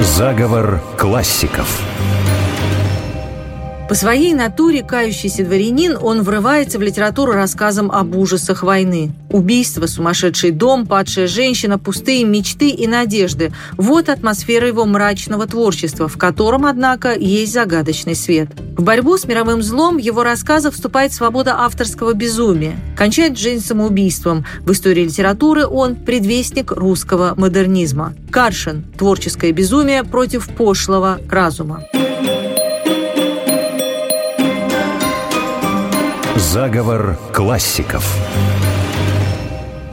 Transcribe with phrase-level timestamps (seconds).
[0.00, 1.80] Заговор классиков.
[3.88, 9.12] По своей натуре кающийся дворянин, он врывается в литературу рассказом об ужасах войны.
[9.30, 16.16] Убийство, сумасшедший дом, падшая женщина, пустые мечты и надежды– вот атмосфера его мрачного творчества, в
[16.16, 18.48] котором, однако, есть загадочный свет.
[18.76, 22.78] В борьбу с мировым злом в его рассказах вступает свобода авторского безумия.
[22.96, 24.46] Кончает жизнь самоубийством.
[24.60, 28.14] В истории литературы он– предвестник русского модернизма.
[28.30, 31.84] Каршин– творческое безумие против пошлого разума.
[36.36, 38.04] Заговор классиков.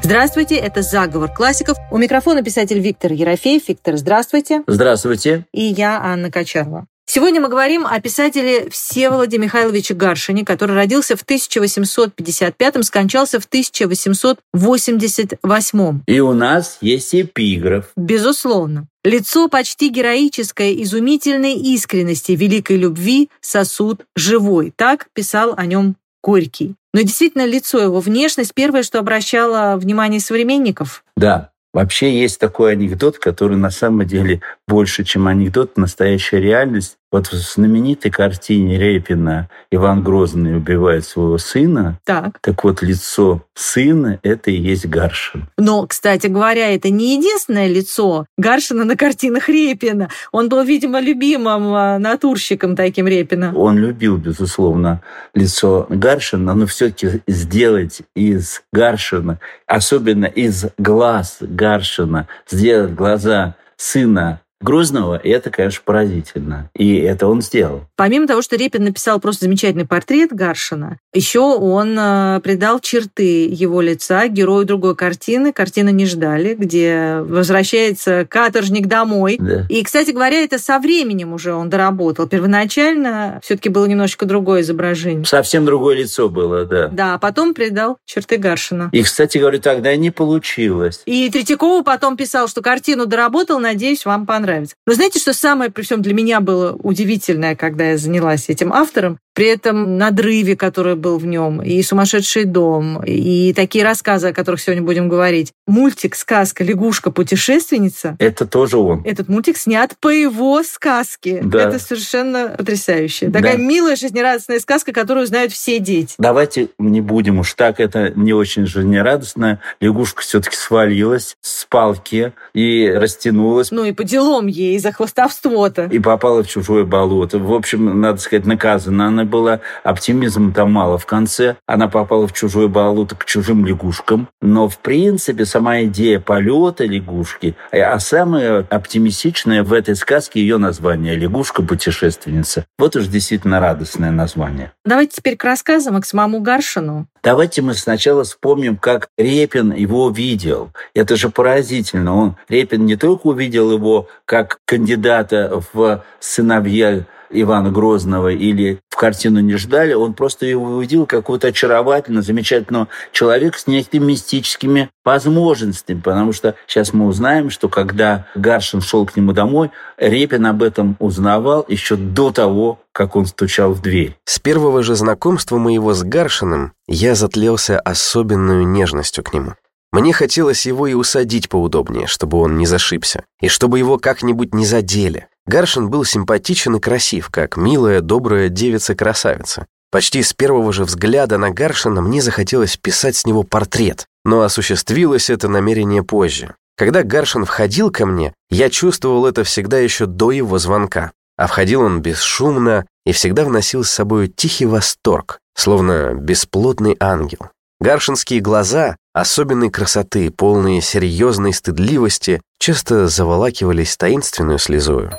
[0.02, 1.78] Здравствуйте, это «Заговор классиков».
[1.92, 3.68] У микрофона писатель Виктор Ерофеев.
[3.68, 4.64] Виктор, здравствуйте.
[4.66, 5.46] Здравствуйте.
[5.54, 6.88] И я, Анна Качарова.
[7.06, 16.04] Сегодня мы говорим о писателе Всеволоде Михайловиче Гаршине, который родился в 1855-м, скончался в 1888-м.
[16.08, 17.92] И у нас есть эпиграф.
[17.96, 18.88] Безусловно.
[19.04, 24.74] Лицо почти героическое, изумительной искренности, великой любви, сосуд живой.
[24.76, 26.76] Так писал о нем Горький.
[26.94, 31.04] Но действительно, лицо его, внешность, первое, что обращало внимание современников.
[31.16, 36.98] Да, Вообще есть такой анекдот, который на самом деле больше, чем анекдот, настоящая реальность.
[37.12, 42.00] Вот в знаменитой картине Репина Иван Грозный убивает своего сына.
[42.06, 42.40] Так.
[42.40, 45.50] Так вот, лицо сына— это и есть Гаршин.
[45.58, 50.10] Но, кстати говоря, это не единственное лицо Гаршина на картинах Репина.
[50.32, 53.54] Он был, видимо, любимым а, натурщиком таким Репина.
[53.56, 55.02] Он любил, безусловно,
[55.34, 64.40] лицо Гаршина, но все таки сделать из Гаршина, особенно из глаз Гаршина, сделать глаза сына
[64.62, 66.70] Грозного, и это, конечно, поразительно.
[66.76, 67.82] И это он сделал.
[67.96, 73.82] Помимо того, что Репин написал просто замечательный портрет Гаршина, еще он э, придал черты его
[73.82, 79.38] лица герою другой картины, картина «Не ждали», где возвращается каторжник домой.
[79.40, 79.66] Да.
[79.70, 82.28] И, кстати говоря, это со временем уже он доработал.
[82.28, 85.26] Первоначально все таки было немножечко другое изображение.
[85.26, 86.88] Совсем другое лицо было, да.
[86.88, 88.90] Да, а потом придал черты Гаршина.
[88.92, 91.02] И, кстати говоря, тогда не получилось.
[91.06, 94.76] И Третьякова потом писал, что картину доработал, надеюсь, вам понравится нравится.
[94.86, 99.18] Но знаете, что самое при всем для меня было удивительное, когда я занялась этим автором?
[99.34, 104.60] При этом надрыве, который был в нем, и «Сумасшедший дом», и такие рассказы, о которых
[104.60, 105.54] сегодня будем говорить.
[105.68, 108.18] Мультик, сказка «Лягушка-путешественница».
[108.20, 109.04] Это тоже он.
[109.06, 111.42] Этот мультик снят по его сказке.
[111.44, 111.70] Да.
[111.70, 113.30] Это совершенно потрясающе.
[113.30, 113.62] Такая Да.
[113.64, 116.16] милая, жизнерадостная сказка, которую знают все дети.
[116.18, 119.62] Давайте не будем уж так, это не очень жизнерадостно.
[119.80, 125.86] Лягушка все-таки свалилась с палки и растянулась, Ну и по делам ей за хвостовство-то.
[125.86, 127.40] и попала в чужое болото.
[127.40, 129.60] В общем, надо сказать, наказана она была.
[129.84, 131.56] Оптимизма там мало в конце.
[131.66, 134.28] Она попала в чужое болото к чужим лягушкам.
[134.42, 141.16] Но, в принципе, сама идея полета лягушки, а самое оптимистичное в этой сказке ее название
[141.16, 142.66] «Лягушка-путешественница».
[142.78, 144.72] Вот уж действительно радостное название.
[144.86, 147.08] Давайте теперь к рассказам и к самому Гаршину.
[147.24, 150.72] Давайте мы сначала вспомним, как Репин его видел.
[150.96, 152.16] Это же поразительно.
[152.16, 159.40] Он, Репин не только увидел его как кандидата в сыновья Ивана Грозного или в картину
[159.40, 166.34] не ждали, он просто его увидел какого-то очаровательного, замечательного человека с некими мистическими возможностями, потому
[166.34, 171.66] что сейчас мы узнаем, что когда Гаршин шел к нему домой, Репин об этом узнавал
[171.68, 174.16] еще до того, как он стучал в дверь.
[174.26, 179.54] С первого же знакомства моего с Гаршиным я затлелся особенную нежностью к нему.
[179.92, 184.66] Мне хотелось его и усадить поудобнее, чтобы он не зашибся, и чтобы его как-нибудь не
[184.66, 185.28] задели.
[185.46, 189.66] Гаршин был симпатичен и красив, как милая, добрая девица-красавица.
[189.92, 195.30] Почти с первого же взгляда на Гаршина мне захотелось писать с него портрет, но осуществилось
[195.30, 196.56] это намерение позже.
[196.78, 201.12] Когда Гаршин входил ко мне, я чувствовал это всегда еще до его звонка.
[201.38, 207.50] А входил он бесшумно и всегда вносил с собой тихий восторг, словно бесплотный ангел.
[207.82, 215.12] Гаршинские глаза особенной красоты, полные серьезной стыдливости, часто заволакивались таинственную слезою.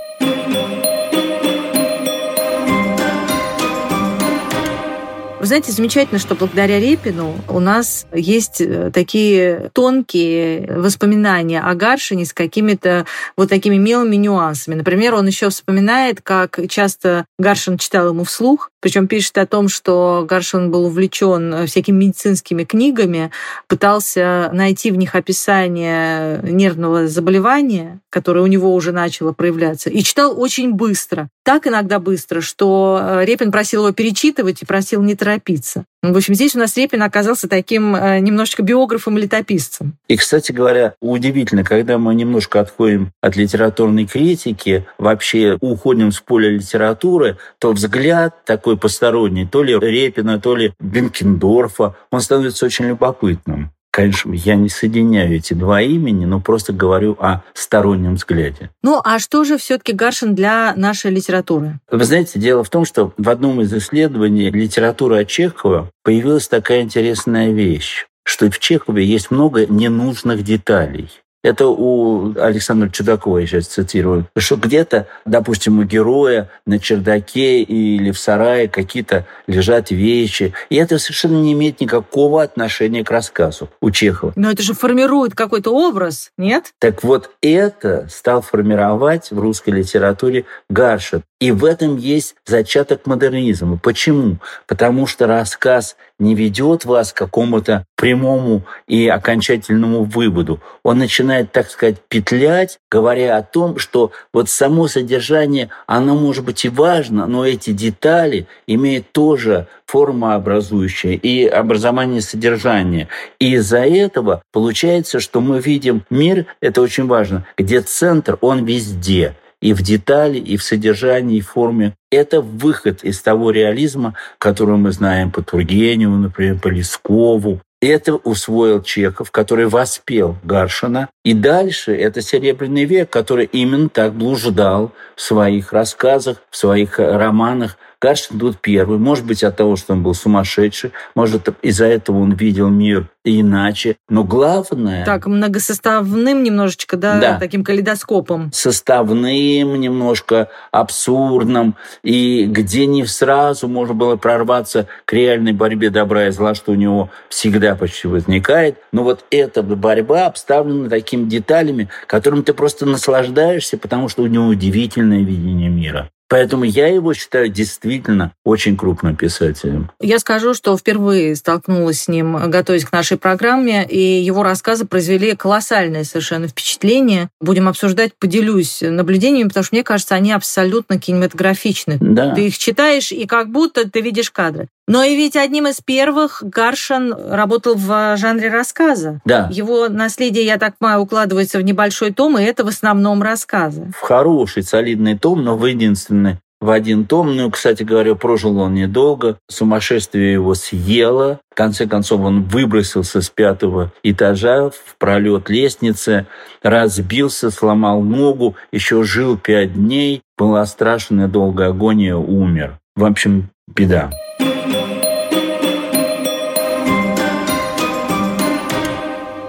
[5.43, 12.27] Вы знаете, замечательно, что благодаря Репину у нас есть э, такие тонкие воспоминания о Гаршине
[12.27, 13.07] с какими-то
[13.37, 14.77] вот такими милыми нюансами.
[14.77, 20.25] Например, он еще вспоминает, как часто Гаршин читал ему вслух, причем пишет о том, что
[20.29, 23.33] Гаршин был увлечен всякими медицинскими книгами,
[23.67, 30.41] пытался найти в них описание нервного заболевания, которое у него уже начало проявляться, и читал
[30.41, 31.29] очень быстро.
[31.45, 35.85] Так иногда быстро, что э, Репин просил его перечитывать и просил не торопиться торопиться.
[36.03, 39.95] В общем, здесь у нас Репин оказался таким э, немножечко биографом-летописцем.
[40.09, 46.51] И, кстати говоря, удивительно, когда мы немножко отходим от литературной критики, вообще уходим с поля
[46.51, 53.71] литературы, то взгляд такой посторонний, то ли Репина, то ли Бенкендорфа, он становится очень любопытным.
[53.93, 58.71] Конечно, я не соединяю эти два имени, но просто говорю о стороннем взгляде.
[58.83, 61.79] Ну, а что же все-таки Гаршин для нашей литературы?
[61.91, 66.81] Вы знаете, дело в том, что в одном из исследований литературы от Чехова появилась такая
[66.81, 71.11] интересная вещь, что в Чехове есть много ненужных деталей.
[71.43, 78.13] Это у Александра Чудакова, я сейчас цитирую, что где-то, допустим, у героя на чердаке или
[78.13, 80.55] в сарае какие-то лежат вещи.
[80.71, 84.33] И это совершенно не имеет никакого отношения к рассказу у Чехова.
[84.37, 86.73] Но это же формирует какой-то образ, нет?
[86.79, 91.23] Так вот, это стал формировать в русской литературе Гаршин.
[91.43, 93.77] И в этом есть зачаток модернизма.
[93.77, 94.37] Почему?
[94.69, 100.61] Потому что рассказ не ведет вас к какому-то прямому и окончательному выводу.
[100.85, 106.65] Он начинает, так сказать, петлять, говоря о том, что вот само содержание, оно может быть
[106.65, 113.09] и важно, но эти детали имеют тоже формообразующее и образование содержания.
[113.41, 119.35] И из-за этого получается, что мы видим мир, это очень важно, где центр, он везде
[119.63, 121.95] и в детали, и в содержании, и в форме.
[122.11, 127.61] Это выход из того реализма, который мы знаем по Тургеневу, например, по Лескову.
[127.81, 131.09] Это усвоил Чехов, который воспел Гаршина.
[131.25, 137.77] И дальше это Серебряный век, который именно так блуждал в своих рассказах, в своих романах,
[138.03, 138.99] Гаршин тут первый.
[138.99, 140.91] Может быть, от того, что он был сумасшедший.
[141.15, 143.97] Может, из-за этого он видел мир иначе.
[144.09, 145.05] Но главное...
[145.05, 147.39] Так, многосоставным немножечко, да, да.
[147.39, 148.51] таким калейдоскопом.
[148.53, 151.77] Составным, немножко абсурдным.
[152.03, 156.75] И где не сразу можно было прорваться к реальной борьбе добра и зла, что у
[156.75, 158.79] него всегда почти возникает.
[158.91, 164.47] Но вот эта борьба обставлена такими деталями, которым ты просто наслаждаешься, потому что у него
[164.47, 166.11] удивительное видение мира.
[166.29, 169.91] Поэтому я его считаю действительно очень крупным писателем.
[170.01, 175.37] Я скажу, что впервые столкнулась с ним, готовясь к нашей программе, и его рассказы произвели
[175.37, 177.29] колоссальное совершенно впечатление.
[177.43, 181.99] Будем обсуждать, поделюсь наблюдениями, потому что мне кажется, они абсолютно кинематографичны.
[182.01, 182.35] Да.
[182.35, 184.69] Ты их читаешь, и как будто ты видишь кадры.
[184.89, 189.21] Но и ведь одним из первых Гаршин работал в жанре рассказа.
[189.25, 189.49] Да.
[189.53, 193.93] Его наследие, я так понимаю, укладывается в небольшой том, и это в основном рассказы.
[193.97, 197.37] В хороший, солидный том, но в единственный в один том.
[197.37, 199.37] Ну, кстати говоря, прожил он недолго.
[199.51, 201.41] Сумасшествие его съело.
[201.51, 206.27] В конце концов, он выбросился с пятого этажа в пролет лестницы,
[206.63, 210.23] разбился, сломал ногу, еще жил пять дней.
[210.39, 212.79] Была страшная долгая агония, умер.
[212.95, 214.11] В общем, беда.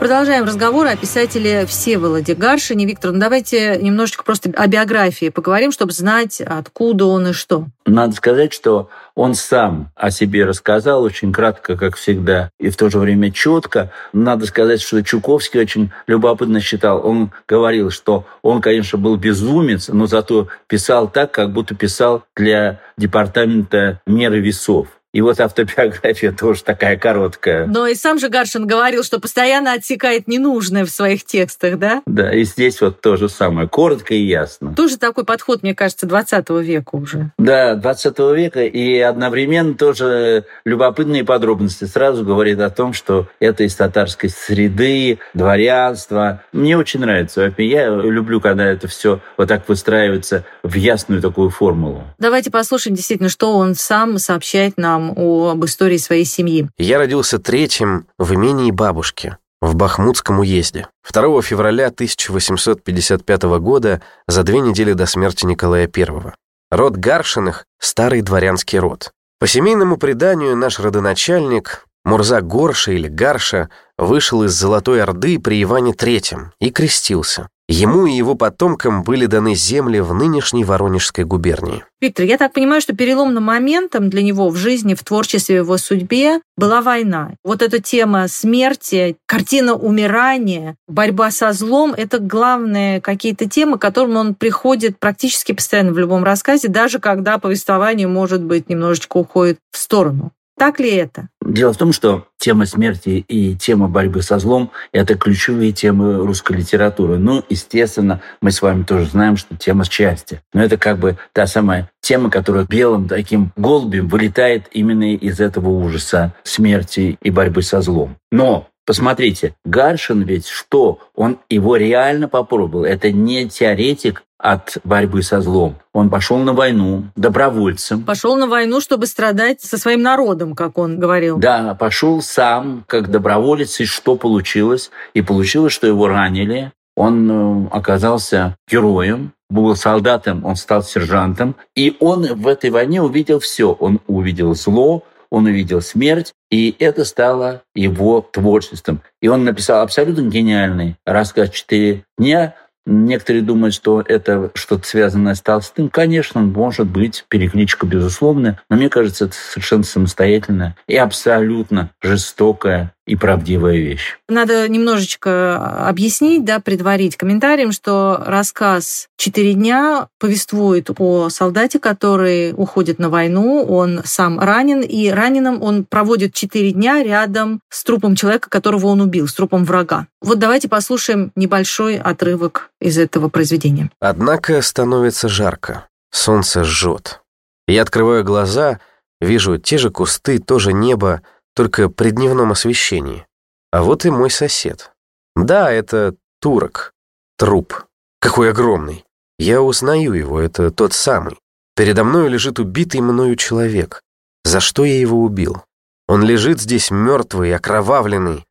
[0.03, 2.85] Продолжаем разговор о писателе Всеволоде Гаршине.
[2.85, 7.67] Виктор, ну давайте немножечко просто о биографии поговорим, чтобы знать, откуда он и что.
[7.85, 12.89] Надо сказать, что он сам о себе рассказал очень кратко, как всегда, и в то
[12.89, 13.91] же время четко.
[14.11, 17.07] Надо сказать, что Чуковский очень любопытно считал.
[17.07, 22.81] Он говорил, что он, конечно, был безумец, но зато писал так, как будто писал для
[22.97, 24.87] департамента меры весов.
[25.13, 27.67] И вот автобиография тоже такая короткая.
[27.67, 32.01] Но и сам же Гаршин говорил, что постоянно отсекает ненужное в своих текстах, да?
[32.07, 34.73] Да, и здесь вот то же самое, коротко и ясно.
[34.73, 37.31] Тоже такой подход, мне кажется, 20 века уже.
[37.37, 41.85] Да, 20 века, и одновременно тоже любопытные подробности.
[41.85, 46.41] Сразу говорит о том, что это из татарской среды, дворянства.
[46.51, 47.53] Мне очень нравится.
[47.57, 52.03] Я люблю, когда это все вот так выстраивается в ясную такую формулу.
[52.17, 56.69] Давайте послушаем действительно, что он сам сообщает нам нам об истории своей семьи.
[56.77, 60.87] Я родился третьим в имении бабушки в Бахмутском уезде.
[61.09, 66.33] 2 февраля 1855 года, за две недели до смерти Николая I.
[66.69, 69.11] Род Гаршиных– старый дворянский род.
[69.39, 75.93] По семейному преданию наш родоначальник, Мурза Горша или Гарша, вышел из Золотой Орды при Иване
[75.93, 77.47] III и крестился.
[77.69, 81.85] Ему и его потомкам были даны земли в нынешней Воронежской губернии.
[82.01, 85.77] Виктор, я так понимаю, что переломным моментом для него в жизни, в творчестве, в его
[85.77, 87.31] судьбе была война.
[87.41, 94.17] Вот эта тема смерти, картина умирания, борьба со злом— это главные какие-то темы, к которым
[94.17, 99.77] он приходит практически постоянно в любом рассказе, даже когда повествование, может быть, немножечко уходит в
[99.77, 100.33] сторону.
[100.57, 101.29] Так ли это?
[101.53, 106.57] Дело в том, что тема смерти и тема борьбы со злом– это ключевые темы русской
[106.57, 107.19] литературы.
[107.19, 110.41] Ну, естественно, мы с вами тоже знаем, что тема счастья.
[110.51, 115.69] Но это как бы та самая тема, которая белым таким голубем вылетает именно из этого
[115.69, 118.17] ужаса смерти и борьбы со злом.
[118.31, 120.99] Но Посмотрите, Гаршин ведь что?
[121.15, 122.83] Он его реально попробовал.
[122.83, 125.77] Это не теоретик от борьбы со злом.
[125.93, 128.03] Он пошел на войну добровольцем.
[128.03, 131.37] Пошел на войну, чтобы страдать со своим народом, как он говорил.
[131.37, 134.91] Да, пошел сам как доброволец, и что получилось?
[135.13, 136.73] И получилось, что его ранили.
[136.95, 141.55] Он э, оказался героем, был солдатом, он стал сержантом.
[141.73, 143.71] И он в этой войне увидел все.
[143.71, 149.01] Он увидел зло, он увидел смерть, и это стало его творчеством.
[149.19, 155.41] И он написал абсолютно гениальный рассказ «Четыре дня», Некоторые думают, что это что-то связанное с
[155.41, 155.89] Толстым.
[155.89, 163.15] Конечно, может быть, перекличка безусловная, но мне кажется, это совершенно самостоятельная и абсолютно жестокая и
[163.15, 164.17] правдивая вещь.
[164.29, 172.99] Надо немножечко объяснить, да, предварить комментарием, что рассказ «Четыре дня» повествует о солдате, который уходит
[172.99, 178.49] на войну, он сам ранен, и раненым он проводит четыре дня рядом с трупом человека,
[178.49, 180.07] которого он убил, с трупом врага.
[180.21, 183.89] Вот давайте послушаем небольшой отрывок из этого произведения.
[183.99, 187.21] Однако становится жарко, солнце жжет.
[187.67, 188.79] Я открываю глаза,
[189.21, 191.21] вижу те же кусты, то же небо,
[191.55, 193.25] только при дневном освещении.
[193.71, 194.91] А вот и мой сосед.
[195.35, 196.93] Да, это турок.
[197.37, 197.85] Труп.
[198.19, 199.03] Какой огромный.
[199.39, 201.37] Я узнаю его, это тот самый.
[201.75, 204.01] Передо мной лежит убитый мною человек.
[204.43, 205.63] За что я его убил?
[206.07, 208.45] Он лежит здесь мертвый, окровавленный.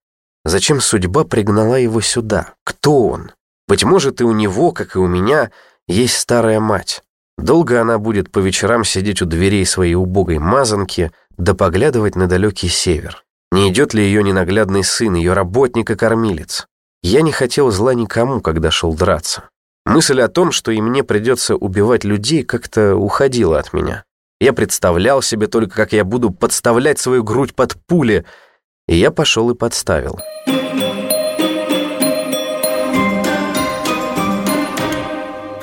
[0.45, 2.55] Зачем судьба пригнала его сюда?
[2.65, 3.33] Кто он?
[3.69, 5.53] Быть может, и у него, как и у меня,
[5.87, 7.03] есть старая мать.
[7.39, 11.13] Долго она будет по вечерам сидеть у дверей своей убогой мазанки,
[11.43, 13.25] да поглядывать на далекий север.
[13.51, 16.67] Не идет ли ее ненаглядный сын, ее работник и кормилец?
[17.03, 19.49] Я не хотел зла никому, когда шел драться.
[19.85, 24.05] Мысль о том, что и мне придется убивать людей, как-то уходила от меня.
[24.41, 28.25] Я представлял себе только, как я буду подставлять свою грудь под пули,
[28.87, 30.21] и я пошел и подставил.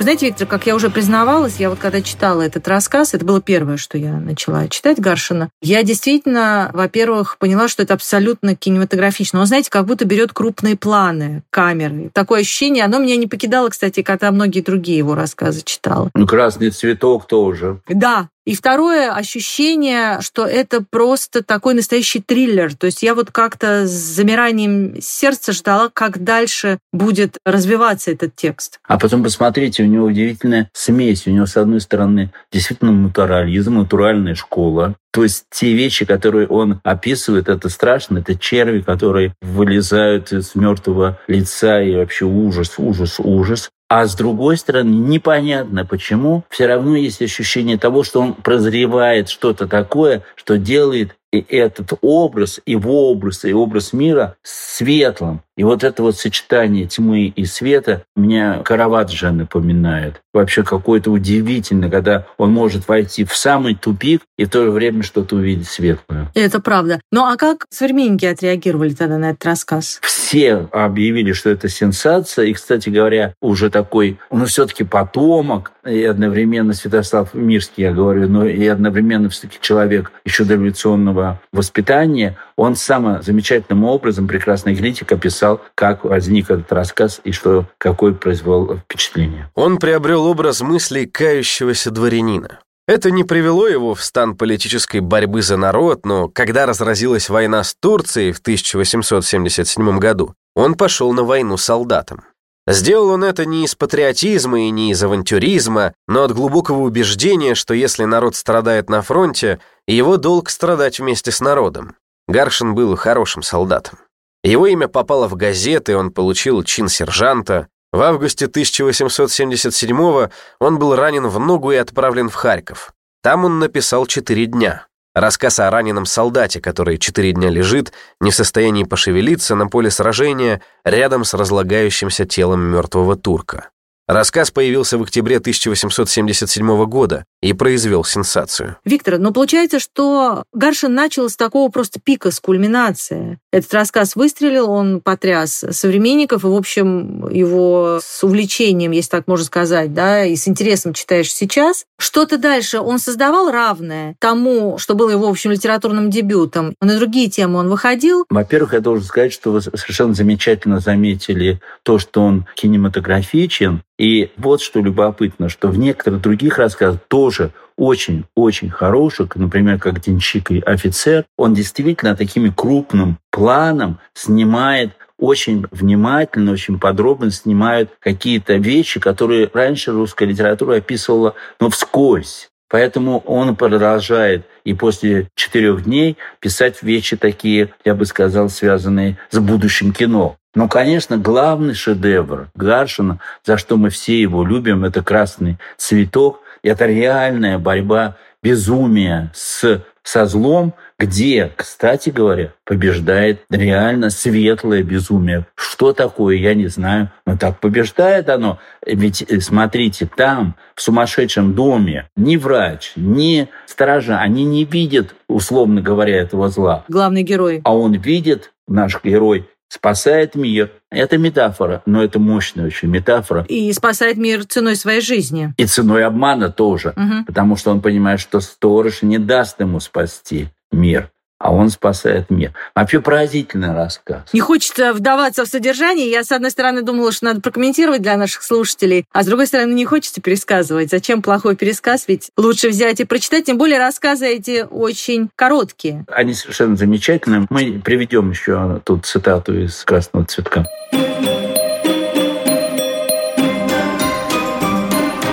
[0.00, 3.42] Вы знаете, Виктор, как я уже признавалась, я вот когда читала этот рассказ, это было
[3.42, 9.40] первое, что я начала читать Гаршина, я действительно, во-первых, поняла, что это абсолютно кинематографично.
[9.40, 12.10] Он, знаете, как будто берет крупные планы камеры.
[12.14, 16.08] Такое ощущение, оно меня не покидало, кстати, когда многие другие его рассказы читала.
[16.14, 17.82] Ну, красный цветок тоже.
[17.86, 22.74] Да, и второе ощущение, что это просто такой настоящий триллер.
[22.74, 28.80] То есть я вот как-то с замиранием сердца ждала, как дальше будет развиваться этот текст.
[28.88, 31.26] А потом посмотрите, у него удивительная смесь.
[31.26, 34.94] У него, с одной стороны, действительно натурализм, натуральная школа.
[35.12, 41.18] То есть те вещи, которые он описывает, это страшно, это черви, которые вылезают из мертвого
[41.26, 43.70] лица и вообще ужас, ужас, ужас.
[43.90, 49.66] А с другой стороны, непонятно почему, все равно есть ощущение того, что он прозревает что-то
[49.66, 55.42] такое, что делает и этот образ, его образ, и образ мира светлым.
[55.56, 60.22] И вот это вот сочетание тьмы и света мне Караваджо напоминает.
[60.32, 65.02] Вообще какое-то удивительно, когда он может войти в самый тупик и в то же время
[65.02, 66.30] что-то увидеть светлое.
[66.34, 67.00] Это правда.
[67.12, 69.98] Ну а как современники отреагировали тогда на этот рассказ?
[70.02, 72.46] Все объявили, что это сенсация.
[72.46, 78.46] И, кстати говоря, уже такой, ну, все-таки потомок, и одновременно Святослав Мирский, я говорю, но
[78.46, 81.19] и одновременно все-таки человек еще дореволюционного
[81.52, 88.12] воспитания, он сам замечательным образом, прекрасный критик, описал, как возник этот рассказ и что, какое
[88.12, 89.50] произвел впечатление.
[89.54, 92.60] Он приобрел образ мыслей кающегося дворянина.
[92.86, 97.74] Это не привело его в стан политической борьбы за народ, но когда разразилась война с
[97.80, 102.24] Турцией в 1877 году, он пошел на войну солдатом.
[102.66, 107.74] Сделал он это не из патриотизма и не из авантюризма, но от глубокого убеждения, что
[107.74, 111.96] если народ страдает на фронте, его долг страдать вместе с народом.
[112.28, 113.98] Гаршин был хорошим солдатом.
[114.42, 117.68] Его имя попало в газеты, он получил чин сержанта.
[117.92, 120.28] В августе 1877
[120.60, 122.92] он был ранен в ногу и отправлен в Харьков.
[123.22, 124.86] Там он написал «Четыре дня».
[125.14, 130.62] Рассказ о раненом солдате, который четыре дня лежит, не в состоянии пошевелиться на поле сражения
[130.84, 133.70] рядом с разлагающимся телом мертвого турка.
[134.10, 138.76] Рассказ появился в октябре 1877 года и произвел сенсацию.
[138.84, 143.38] Виктор, но получается, что Гаршин начал с такого просто пика, с кульминации.
[143.52, 149.46] Этот рассказ выстрелил, он потряс современников, и, в общем, его с увлечением, если так можно
[149.46, 151.84] сказать, да, и с интересом читаешь сейчас.
[151.96, 156.74] Что-то дальше он создавал равное тому, что было его, в общем, литературным дебютом.
[156.80, 158.24] На другие темы он выходил.
[158.28, 164.62] Во-первых, я должен сказать, что вы совершенно замечательно заметили то, что он кинематографичен, и вот
[164.62, 171.26] что любопытно, что в некоторых других рассказах тоже очень-очень хороших, например, как «Денщик и офицер»,
[171.36, 179.92] он действительно таким крупным планом снимает очень внимательно, очень подробно снимают какие-то вещи, которые раньше
[179.92, 182.48] русская литература описывала, но вскользь.
[182.70, 189.38] Поэтому он продолжает и после четырех дней писать вещи такие, я бы сказал, связанные с
[189.38, 190.38] будущим кино.
[190.54, 196.40] Но, конечно, главный шедевр Гаршина, за что мы все его любим, это «Красный цветок».
[196.62, 205.46] Это реальная борьба безумия с, со злом, где, кстати говоря, побеждает реально светлое безумие.
[205.54, 208.58] Что такое, я не знаю, но так побеждает оно.
[208.84, 215.80] Ведь, э, смотрите, там, в сумасшедшем доме, ни врач, ни сторожа, они не видят, условно
[215.80, 216.84] говоря, этого зла.
[216.88, 217.62] Главный герой.
[217.64, 220.72] А он видит, наш герой, спасает мир.
[220.90, 223.46] Это метафора, но это мощная очень метафора.
[223.48, 225.54] И спасает мир ценой своей жизни.
[225.56, 227.24] И ценой обмана тоже, угу.
[227.26, 232.52] потому что он понимает, что сторож не даст ему спасти мир а он спасает мир.
[232.74, 234.20] Вообще поразительный рассказ.
[234.34, 236.10] Не хочется вдаваться в содержание.
[236.10, 239.72] Я, с одной стороны, думала, что надо прокомментировать для наших слушателей, а с другой стороны,
[239.72, 240.90] не хочется пересказывать.
[240.90, 242.04] Зачем плохой пересказ?
[242.06, 243.46] Ведь лучше взять и прочитать.
[243.46, 246.04] Тем более рассказы эти очень короткие.
[246.12, 247.46] Они совершенно замечательные.
[247.48, 250.66] Мы приведем еще тут цитату из «Красного цветка».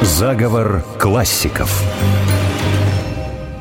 [0.01, 1.83] Заговор классиков.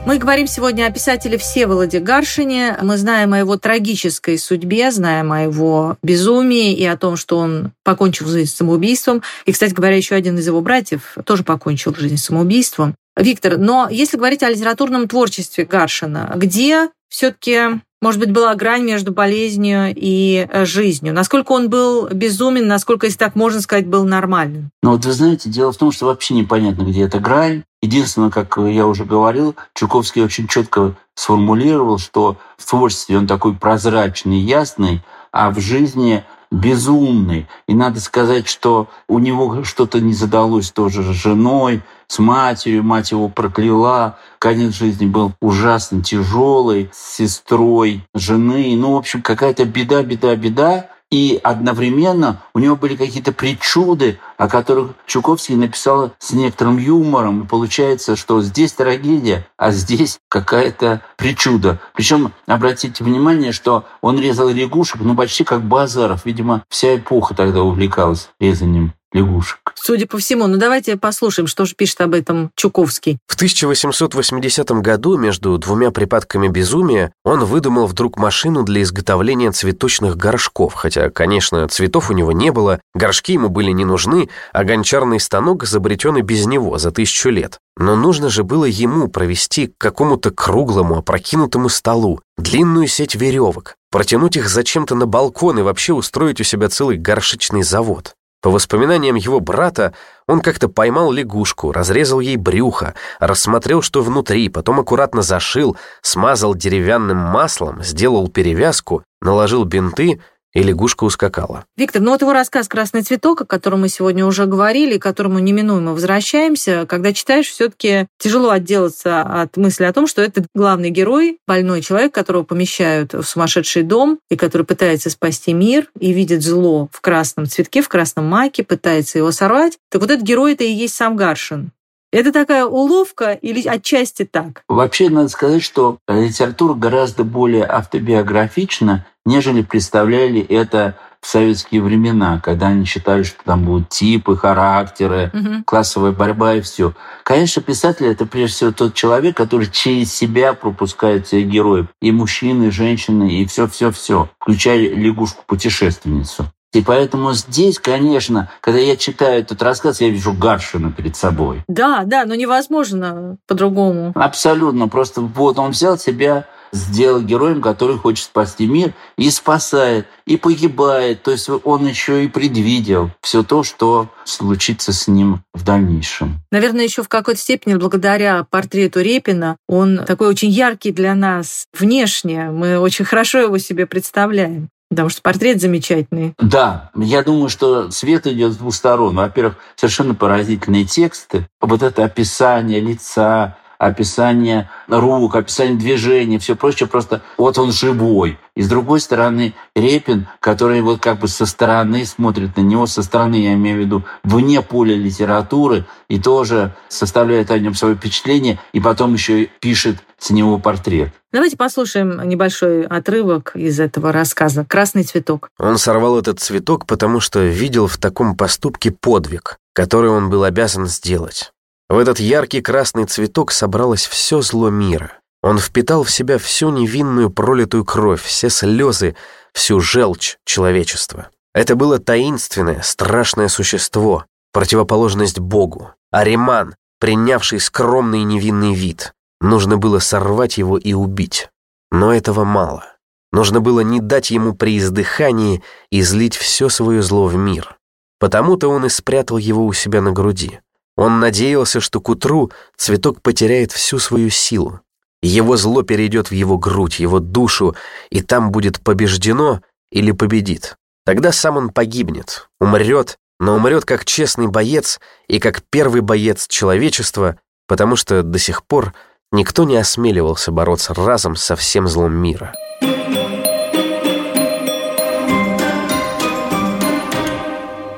[0.06, 2.78] Мы говорим сегодня о писателе Всеволоде Гаршине.
[2.80, 7.72] Мы знаем о его трагической судьбе, знаем о его безумии и о том, что он
[7.82, 9.25] покончил жизнь самоубийством.
[9.46, 12.94] И, кстати говоря, еще один из его братьев тоже покончил жизнь самоубийством.
[13.16, 19.12] Виктор, но если говорить о литературном творчестве Гаршина, где все-таки может быть, была грань между
[19.12, 21.14] болезнью и э, жизнью?
[21.14, 24.70] Насколько он был безумен, насколько, если так можно сказать, был нормальным?
[24.82, 27.64] Ну вот вы знаете, дело в том, что вообще непонятно, где эта грань.
[27.82, 34.38] Единственное, как я уже говорил, Чуковский очень четко сформулировал, что в творчестве он такой прозрачный,
[34.38, 37.48] ясный, а в жизни безумный.
[37.66, 42.82] И надо сказать, что у него что-то не задалось тоже с женой, с матерью.
[42.82, 44.18] Мать его прокляла.
[44.38, 46.90] Конец жизни был ужасно тяжелый.
[46.92, 48.74] С сестрой жены.
[48.76, 50.90] Ну, в общем, какая-то беда, беда, беда.
[51.11, 57.42] И одновременно у него были какие-то причуды, о которых Чуковский написал с некоторым юмором.
[57.42, 61.79] И получается, что здесь трагедия, а здесь какая-то причуда.
[61.95, 66.25] Причем обратите внимание, что он резал лягушек, ну почти как Базаров.
[66.25, 69.73] Видимо, вся эпоха тогда увлекалась резанием лягушек.
[69.75, 73.19] Судя по всему, ну давайте послушаем, что же пишет об этом Чуковский.
[73.27, 80.75] В 1880 году между двумя припадками безумия он выдумал вдруг машину для изготовления цветочных горшков,
[80.75, 85.64] хотя, конечно, цветов у него не было, горшки ему были не нужны, а гончарный станок
[85.64, 87.59] изобретен и без него за тысячу лет.
[87.79, 94.37] Но нужно же было ему провести к какому-то круглому, опрокинутому столу длинную сеть веревок, протянуть
[94.37, 98.14] их зачем-то на балкон и вообще устроить у себя целый горшечный завод.
[98.46, 99.92] По воспоминаниям его брата,
[100.28, 107.16] он как-то поймал лягушку, разрезал ей брюхо, рассмотрел, что внутри, потом аккуратно зашил, смазал деревянным
[107.16, 110.20] маслом, сделал перевязку, наложил бинты
[110.52, 111.64] и лягушка ускакала.
[111.76, 115.38] Виктор, ну вот его рассказ «Красный цветок», о котором мы сегодня уже говорили, к которому
[115.38, 120.90] неминуемо возвращаемся, когда читаешь, все таки тяжело отделаться от мысли о том, что это главный
[120.90, 126.42] герой, больной человек, которого помещают в сумасшедший дом, и который пытается спасти мир, и видит
[126.42, 129.78] зло в красном цветке, в красном маке, пытается его сорвать.
[129.90, 131.72] Так вот этот герой это и есть сам Гаршин.
[132.12, 134.62] Это такая уловка или отчасти так?
[134.68, 142.68] Вообще, надо сказать, что литература гораздо более автобиографична, нежели представляли это в советские времена, когда
[142.68, 145.64] они считали, что там будут типы, характеры, угу.
[145.66, 146.94] классовая борьба и все.
[147.24, 151.86] Конечно, писатель это прежде всего тот человек, который через себя пропускает всех героев.
[152.00, 156.46] И мужчины, и женщины, и все-все-все, включая лягушку-путешественницу.
[156.72, 161.64] И поэтому здесь, конечно, когда я читаю этот рассказ, я вижу Гаршина перед собой.
[161.68, 164.12] Да, да, но невозможно по-другому.
[164.14, 164.86] Абсолютно.
[164.86, 171.22] Просто вот он взял себя сделал героем, который хочет спасти мир и спасает, и погибает.
[171.22, 176.40] То есть он еще и предвидел все то, что случится с ним в дальнейшем.
[176.50, 182.50] Наверное, еще в какой-то степени благодаря портрету Репина он такой очень яркий для нас внешне.
[182.50, 184.68] Мы очень хорошо его себе представляем.
[184.88, 186.35] Потому что портрет замечательный.
[186.38, 189.16] Да, я думаю, что свет идет с двух сторон.
[189.16, 191.48] Во-первых, совершенно поразительные тексты.
[191.61, 198.38] Вот это описание лица, описание рук, описание движений, все прочее, просто вот он живой.
[198.54, 203.02] И с другой стороны, Репин, который вот как бы со стороны смотрит на него, со
[203.02, 208.58] стороны, я имею в виду, вне поля литературы, и тоже составляет о нем свое впечатление,
[208.72, 211.12] и потом еще пишет с него портрет.
[211.32, 215.50] Давайте послушаем небольшой отрывок из этого рассказа «Красный цветок».
[215.58, 220.86] Он сорвал этот цветок, потому что видел в таком поступке подвиг, который он был обязан
[220.86, 221.52] сделать.
[221.88, 225.12] В этот яркий красный цветок собралось все зло мира.
[225.42, 229.14] Он впитал в себя всю невинную пролитую кровь, все слезы,
[229.53, 231.29] всю желчь человечества.
[231.55, 239.12] Это было таинственное, страшное существо, противоположность Богу, Ариман, принявший скромный невинный вид.
[239.40, 241.49] Нужно было сорвать его и убить.
[241.92, 242.85] Но этого мало.
[243.33, 247.77] Нужно было не дать ему при издыхании излить все свое зло в мир.
[248.18, 250.61] Потому-то он и спрятал его у себя на груди.
[250.96, 254.80] Он надеялся, что к утру цветок потеряет всю свою силу.
[255.22, 257.74] Его зло перейдет в его грудь, его душу,
[258.11, 260.76] и там будет побеждено или победит.
[261.04, 267.38] Тогда сам он погибнет, умрет, но умрет как честный боец и как первый боец человечества,
[267.68, 268.94] потому что до сих пор
[269.32, 272.54] никто не осмеливался бороться разом со всем злом мира.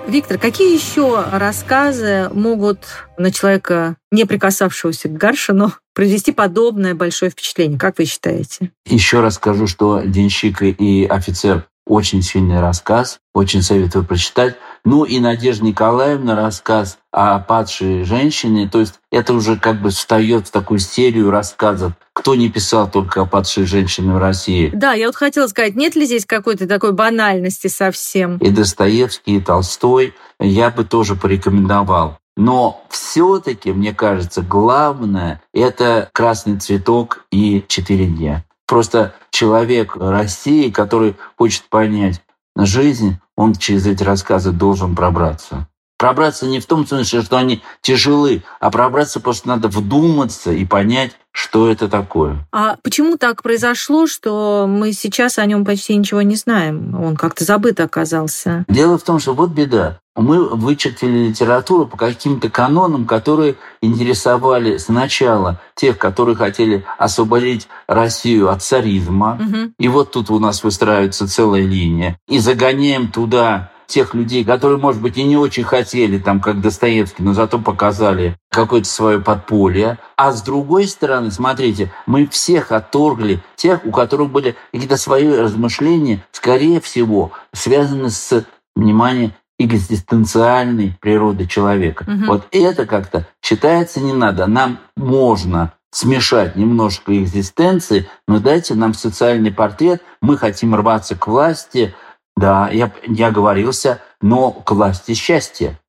[0.08, 2.78] Виктор, какие еще рассказы могут
[3.18, 7.78] на человека, не прикасавшегося к Гаршину, произвести подобное большое впечатление?
[7.78, 8.70] Как вы считаете?
[8.86, 14.56] Еще раз скажу, что «Денщик и офицер» очень сильный рассказ, очень советую прочитать.
[14.90, 18.70] Ну и Надежда Николаевна рассказ о падшей женщине.
[18.72, 21.92] То есть это уже как бы встает в такую серию рассказов.
[22.14, 24.70] Кто не писал только о падшей женщине в России?
[24.72, 28.38] Да, я вот хотела сказать, нет ли здесь какой-то такой банальности совсем?
[28.38, 32.16] И Достоевский, и Толстой я бы тоже порекомендовал.
[32.38, 38.42] Но все-таки, мне кажется, главное– это «Красный цветок» и «Четыре дня».
[38.66, 42.22] Просто человек России, который хочет понять
[42.56, 45.68] жизнь, он через эти рассказы должен пробраться.
[45.96, 51.12] Пробраться не в том смысле, что они тяжелы, а пробраться просто надо вдуматься и понять,
[51.38, 52.44] что это такое.
[52.50, 57.00] А почему так произошло, что мы сейчас о нем почти ничего не знаем?
[57.00, 58.64] Он как-то забыт оказался.
[58.68, 60.00] Дело в том, что вот беда.
[60.16, 68.64] Мы вычертили литературу по каким-то канонам, которые интересовали сначала тех, которые хотели освободить Россию от
[68.64, 69.38] царизма.
[69.40, 69.72] Угу.
[69.78, 72.18] И вот тут у нас выстраивается целая линия.
[72.26, 77.22] И загоняем туда тех людей, которые, может быть, и не очень хотели, там, как Достоевский,
[77.22, 79.98] но зато показали какое-то свое подполье.
[80.16, 86.22] А с другой стороны, смотрите, мы всех отторгли, тех, у которых были какие-то свои размышления,
[86.32, 88.44] скорее всего, связаны с,
[88.76, 92.02] внимание, экзистенциальной природы человека.
[92.02, 92.26] Угу.
[92.26, 94.46] Вот это как-то считается не надо.
[94.46, 101.94] Нам можно смешать немножко экзистенции, но дайте нам социальный портрет, мы хотим рваться к власти,
[102.38, 105.80] да, я, я говорился, но к власти счастья.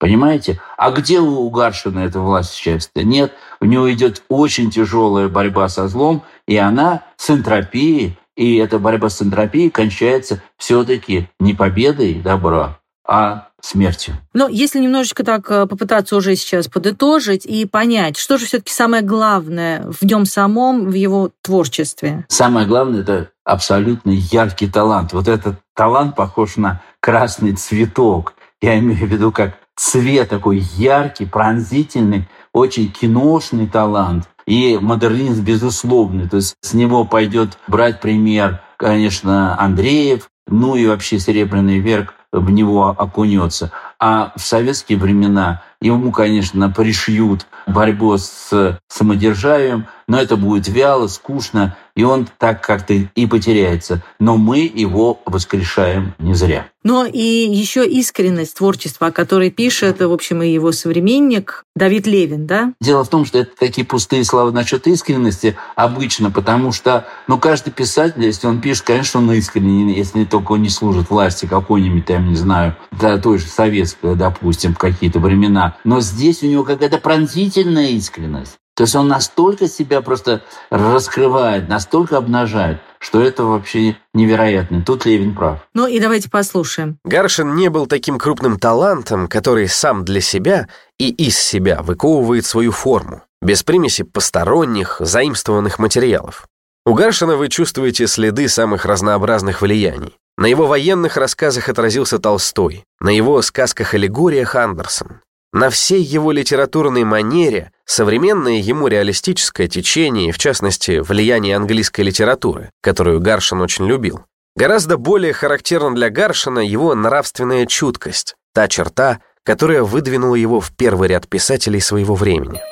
[0.00, 0.60] Понимаете?
[0.76, 3.04] А где у Гаршина эта власть счастья?
[3.04, 8.80] Нет, у него идет очень тяжелая борьба со злом, и она с энтропией, и эта
[8.80, 12.80] борьба с энтропией кончается все-таки не победой добра,
[13.12, 14.14] а смертью.
[14.32, 19.02] Но если немножечко так э, попытаться уже сейчас подытожить и понять, что же все-таки самое
[19.02, 22.24] главное в нем самом, в его творчестве?
[22.28, 25.12] Самое главное– это абсолютно яркий талант.
[25.12, 28.32] Вот этот талант похож на красный цветок.
[28.62, 34.24] Я имею в виду как цвет такой яркий, пронзительный, очень киношный талант.
[34.46, 36.30] И модернизм безусловный.
[36.30, 42.50] То есть с него пойдет брать пример, конечно, Андреев, ну и вообще Серебряный век в
[42.50, 43.70] него окунется.
[43.98, 51.76] А в советские времена ему, конечно, пришьют борьбу с самодержавием, но это будет вяло, скучно,
[51.96, 54.02] и он так как-то и потеряется.
[54.18, 56.66] Но мы его воскрешаем не зря.
[56.84, 62.46] Но и еще искренность творчества, о которой пишет, в общем, и его современник Давид Левин,
[62.46, 62.72] да?
[62.80, 67.72] Дело в том, что это такие пустые слова насчет искренности обычно, потому что, ну, каждый
[67.72, 72.18] писатель, если он пишет, конечно, он искренен, если только он не служит власти какой-нибудь, я
[72.18, 75.76] не знаю, да, той же советской, допустим, в какие-то времена.
[75.84, 78.58] Но здесь у него какая-то пронзительная искренность.
[78.74, 84.82] То есть он настолько себя просто раскрывает, настолько обнажает, что это вообще невероятно.
[84.82, 85.60] Тут Левин прав.
[85.74, 86.98] Ну и давайте послушаем.
[87.04, 92.72] Гаршин не был таким крупным талантом, который сам для себя и из себя выковывает свою
[92.72, 96.46] форму, без примеси посторонних, заимствованных материалов.
[96.86, 100.16] У Гаршина вы чувствуете следы самых разнообразных влияний.
[100.38, 105.20] На его военных рассказах отразился Толстой, на его сказках-аллегориях Андерсон.
[105.54, 113.20] На всей его литературной манере современное ему реалистическое течение, в частности, влияние английской литературы, которую
[113.20, 114.24] Гаршин очень любил.
[114.56, 121.08] Гораздо более характерна для Гаршина его нравственная чуткость, та черта, которая выдвинула его в первый
[121.08, 122.62] ряд писателей своего времени.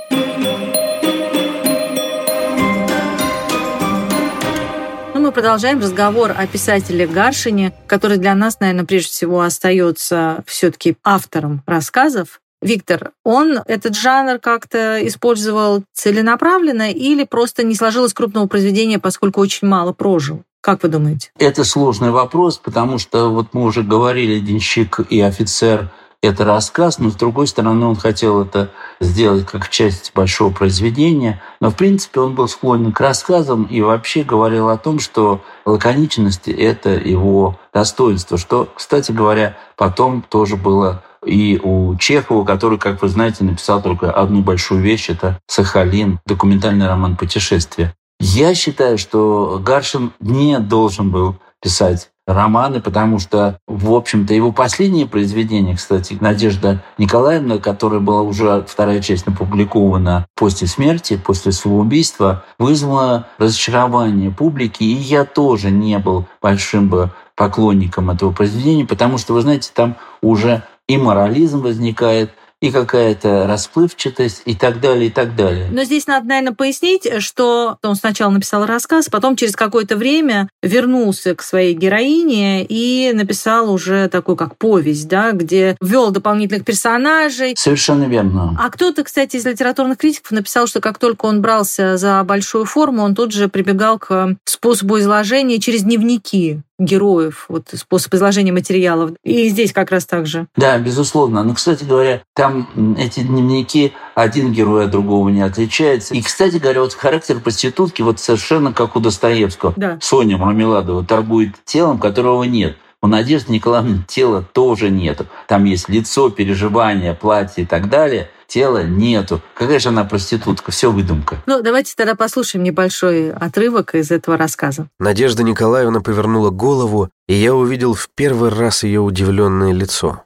[5.13, 10.97] Ну, мы продолжаем разговор о писателе Гаршине, который для нас, наверное, прежде всего остается все-таки
[11.05, 12.41] автором рассказов.
[12.61, 19.69] Виктор, он этот жанр как-то использовал целенаправленно или просто не сложилось крупного произведения, поскольку очень
[19.69, 20.43] мало прожил?
[20.61, 21.31] Как вы думаете?
[21.39, 25.91] Это сложный вопрос, потому что вот мы уже говорили, денщик и офицер–
[26.23, 28.71] это рассказ, но с другой стороны он хотел это
[29.01, 34.23] сделать как часть большого произведения, но в принципе он был склонен к рассказам и вообще
[34.23, 41.61] говорил о том, что лаконичность– это его достоинство, что, кстати говоря, потом тоже было и
[41.63, 47.17] у Чехова, который, как вы знаете, написал только одну большую вещь, это «Сахалин», документальный роман
[47.17, 47.95] «Путешествие».
[48.19, 55.07] Я считаю, что Гаршин не должен был писать романы, потому что, в общем-то, его последнее
[55.07, 62.45] произведение, кстати, «Надежда Николаевна», которая была уже вторая часть опубликована после смерти, после своего убийства,
[62.59, 69.33] вызвала разочарование публики, и я тоже не был большим бы поклонником этого произведения, потому что,
[69.33, 75.35] вы знаете, там уже и морализм возникает, и какая-то расплывчатость и так далее, и так
[75.35, 75.69] далее.
[75.71, 81.35] Но здесь надо, наверное, пояснить, что он сначала написал рассказ, потом через какое-то время вернулся
[81.35, 87.55] к своей героине и написал уже такую как повесть, да, где ввел дополнительных персонажей.
[87.57, 88.57] Совершенно верно.
[88.61, 93.03] А кто-то, кстати, из литературных критиков написал, что как только он брался за большую форму,
[93.03, 99.13] он тут же прибегал к способу изложения через дневники героев, вот способ изложения материалов.
[99.23, 100.47] И здесь как раз так же.
[100.57, 101.45] Да, безусловно.
[101.45, 106.15] Но, кстати говоря, там эти дневники, один герой от другого не отличается.
[106.15, 109.75] И, кстати говоря, вот характер проститутки вот совершенно как у Достоевского.
[109.77, 109.99] Да.
[110.01, 112.77] Соня Мармеладова торгует телом, которого нет.
[113.03, 115.23] У Надежды Николаевны тела тоже нет.
[115.49, 118.29] Там есть лицо, переживания, платье и так далее.
[118.51, 119.41] Тела нету.
[119.55, 120.73] Какая же она проститутка?
[120.73, 121.41] Все выдумка.
[121.47, 124.89] Ну, давайте тогда послушаем небольшой отрывок из этого рассказа.
[124.99, 130.25] Надежда Николаевна повернула голову, и я увидел в первый раз ее удивленное лицо.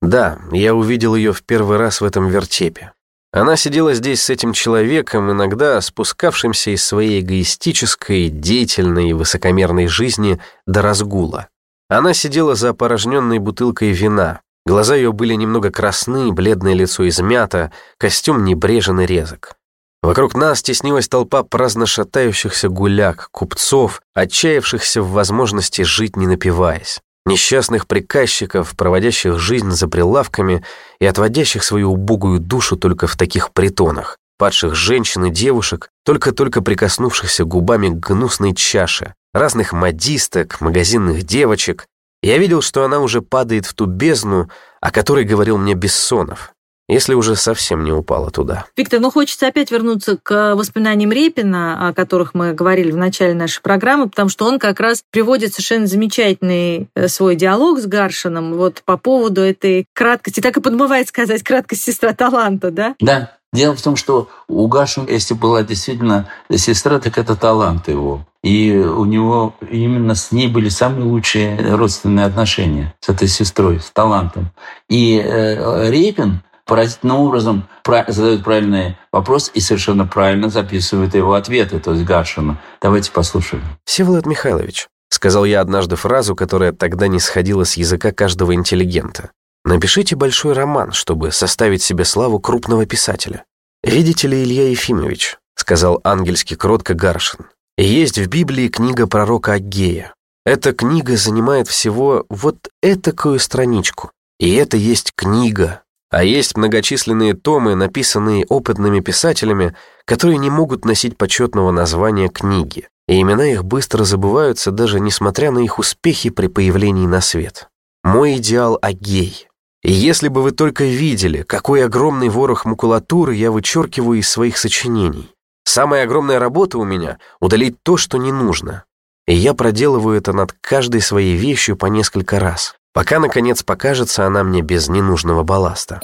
[0.00, 2.92] Да, я увидел ее в первый раз в этом вертепе.
[3.30, 10.40] Она сидела здесь с этим человеком, иногда спускавшимся из своей эгоистической, деятельной и высокомерной жизни
[10.66, 11.48] до разгула.
[11.90, 14.40] Она сидела за опорожненной бутылкой вина.
[14.66, 19.54] Глаза ее были немного красны, бледное лицо измято, костюм небрежен и резок.
[20.02, 27.86] Вокруг нас теснилась толпа праздно шатающихся гуляк, купцов, отчаявшихся в возможности жить не напиваясь, несчастных
[27.86, 30.64] приказчиков, проводящих жизнь за прилавками
[31.00, 37.44] и отводящих свою убогую душу только в таких притонах, падших женщин и девушек, только-только прикоснувшихся
[37.44, 41.86] губами к гнусной чаше, разных модисток, магазинных девочек.
[42.26, 46.54] Я видел, что она уже падает в ту бездну, о которой говорил мне Бессонов,
[46.88, 48.66] если уже совсем не упала туда.
[48.76, 53.62] Виктор, ну хочется опять вернуться к воспоминаниям Репина, о которых мы говорили в начале нашей
[53.62, 58.82] программы, потому что он как раз приводит совершенно замечательный э, свой диалог с Гаршином вот
[58.84, 62.96] по поводу этой краткости, так и подмывает сказать, краткость сестра таланта, да?
[62.98, 63.36] Да.
[63.52, 68.26] Дело в том, что у Гашина, если была действительно сестра, так это талант его.
[68.46, 73.90] И у него именно с ней были самые лучшие родственные отношения, с этой сестрой, с
[73.90, 74.52] талантом.
[74.88, 77.68] И э, Репин поразительным образом
[78.06, 82.60] задает правильный вопрос и совершенно правильно записывает его ответы, то есть Гашина.
[82.80, 83.64] Давайте послушаем.
[83.84, 89.30] Всеволод Михайлович, сказал я однажды фразу, которая тогда не сходила с языка каждого интеллигента.
[89.64, 93.42] Напишите большой роман, чтобы составить себе славу крупного писателя.
[93.82, 97.46] «Видите ли, Илья Ефимович»,— сказал ангельски кротко Гаршин,
[97.76, 100.14] «есть в Библии книга пророка Аггея.
[100.44, 104.10] Эта книга занимает всего вот этакую страничку.
[104.38, 111.16] И это есть книга, а есть многочисленные томы, написанные опытными писателями, которые не могут носить
[111.16, 117.06] почетного названия книги, и имена их быстро забываются даже несмотря на их успехи при появлении
[117.06, 117.68] на свет.
[118.04, 119.48] Мой идеал Агей.
[119.82, 125.28] И если бы вы только видели, какой огромный ворох макулатуры я вычеркиваю из своих сочинений.
[125.66, 128.84] Самая огромная работа у меня— удалить то, что не нужно.
[129.26, 134.44] И я проделываю это над каждой своей вещью по несколько раз, пока, наконец, покажется она
[134.44, 136.00] мне без ненужного балласта.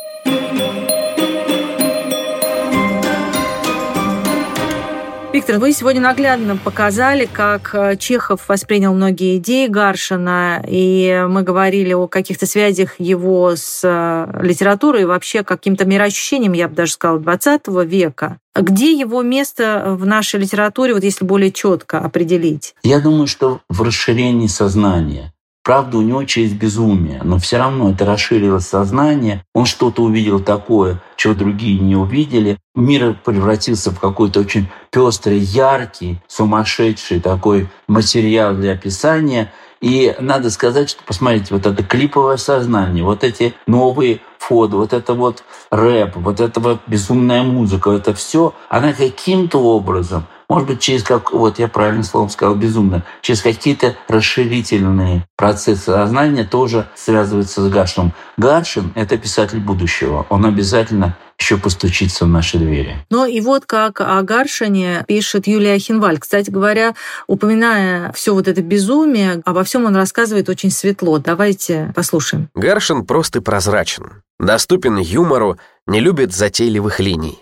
[5.43, 11.93] Виктор, вы сегодня наглядно показали, как э, Чехов воспринял многие идеи Гаршина, и мы говорили
[11.95, 17.67] о каких-то связях его с э, литературой вообще каким-то мироощущением, я бы даже сказала, 20
[17.87, 18.39] века.
[18.55, 22.77] Где его место в нашей литературе, вот если более четко определить?
[22.85, 25.32] Я думаю, что в расширении сознания.
[25.65, 29.45] Правда, у него через безумие, но все равно это расширилось сознание.
[29.55, 32.59] Он что-то увидел такое, чего другие не увидели.
[32.75, 39.53] Мир превратился в какой-то очень пестрый, яркий, сумасшедший такой материал для описания.
[39.81, 45.15] И надо сказать, что, посмотрите, вот это клиповое сознание, вот эти новые фоды, вот это
[45.15, 51.03] вот рэп, вот это вот безумная музыка, это все, она каким-то образом может быть, через
[51.03, 57.71] как, вот я правильно словом сказал, безумно, через какие-то расширительные процессы сознания тоже связывается с
[57.71, 58.13] Гаршином.
[58.37, 60.27] Гаршин— это писатель будущего.
[60.29, 62.99] Он обязательно еще постучится в наши двери.
[63.09, 66.19] Ну и вот как о Гаршине пишет Юлия Хинваль.
[66.19, 66.95] Кстати говоря,
[67.27, 71.17] упоминая все вот это безумие, обо всем он рассказывает очень светло.
[71.17, 72.51] Давайте послушаем.
[72.55, 77.39] Гаршин просто прозрачен, доступен юмору, не любит затейливых линий.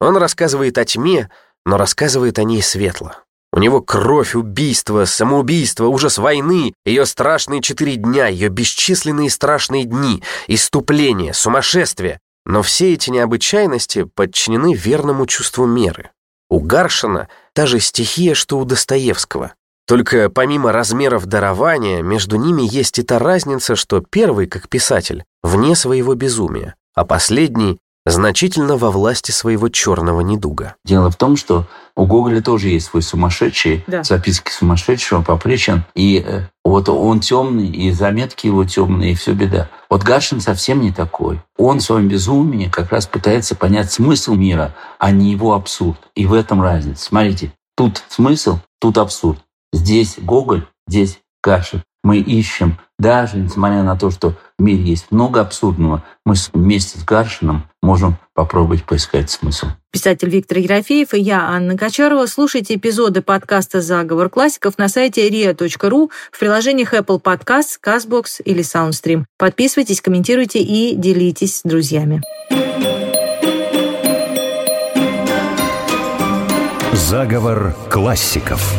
[0.00, 1.28] Он рассказывает о тьме,
[1.64, 3.12] но рассказывает о ней светло.
[3.52, 10.24] У него кровь, убийство, самоубийство, ужас войны, ее страшные четыре дня, ее бесчисленные страшные дни,
[10.48, 12.18] иступление, сумасшествие.
[12.44, 16.10] Но все эти необычайности подчинены верному чувству меры.
[16.50, 19.54] У Гаршина та же стихия, что у Достоевского.
[19.86, 25.76] Только помимо размеров дарования, между ними есть и та разница, что первый, как писатель, вне
[25.76, 30.76] своего безумия, а последний значительно во власти своего черного недуга.
[30.84, 34.02] Дело в том, что у Гоголя тоже есть свой сумасшедший, да.
[34.02, 35.84] записки сумасшедшего, попречен.
[35.94, 39.70] И э, вот он темный, и заметки его темные, и все беда.
[39.88, 41.40] Вот Гашин совсем не такой.
[41.56, 45.98] Он в своем безумии как раз пытается понять смысл мира, а не его абсурд.
[46.14, 47.06] И в этом разница.
[47.06, 49.38] Смотрите, тут смысл, тут абсурд.
[49.72, 55.40] Здесь Гоголь, здесь Гашин мы ищем, даже несмотря на то, что в мире есть много
[55.40, 59.66] абсурдного, мы вместе с Гаршином можем попробовать поискать смысл.
[59.90, 62.26] Писатель Виктор Ерофеев и я, Анна Качарова.
[62.26, 69.24] Слушайте эпизоды подкаста «Заговор классиков» на сайте ria.ru в приложениях Apple Podcasts, CastBox или SoundStream.
[69.38, 72.22] Подписывайтесь, комментируйте и делитесь с друзьями.
[76.92, 78.74] Заговор классиков.